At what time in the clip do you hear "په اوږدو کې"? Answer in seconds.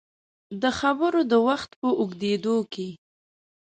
1.81-2.89